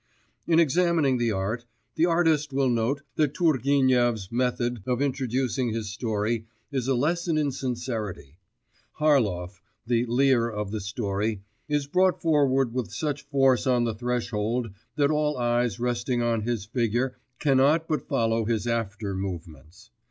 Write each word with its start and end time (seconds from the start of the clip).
In 0.47 0.59
examining 0.59 1.19
the 1.19 1.31
art, 1.31 1.65
the 1.93 2.07
artist 2.07 2.51
will 2.51 2.71
note 2.71 3.03
that 3.17 3.35
Turgenev's 3.35 4.31
method 4.31 4.81
of 4.87 4.99
introducing 4.99 5.69
his 5.69 5.91
story 5.91 6.47
is 6.71 6.87
a 6.87 6.95
lesson 6.95 7.37
in 7.37 7.51
sincerity. 7.51 8.39
Harlov, 8.97 9.61
the 9.85 10.07
Lear 10.07 10.49
of 10.49 10.71
the 10.71 10.81
story, 10.81 11.43
is 11.69 11.85
brought 11.85 12.19
forward 12.19 12.73
with 12.73 12.91
such 12.91 13.27
force 13.29 13.67
on 13.67 13.83
the 13.83 13.93
threshold 13.93 14.71
that 14.95 15.11
all 15.11 15.37
eyes 15.37 15.79
resting 15.79 16.23
on 16.23 16.41
his 16.41 16.65
figure 16.65 17.19
cannot 17.37 17.87
but 17.87 18.07
follow 18.07 18.45
his 18.45 18.65
after 18.65 19.13
movements. 19.13 19.91